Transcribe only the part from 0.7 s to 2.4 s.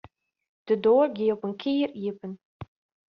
doar gie op in kier iepen.